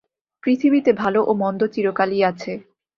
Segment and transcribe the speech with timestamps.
[0.43, 2.51] পৃথিবীতে ভাল ও মন্দ চিরকালই আছে।